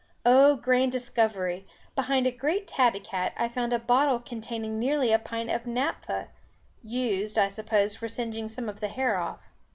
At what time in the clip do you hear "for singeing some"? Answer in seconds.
7.97-8.67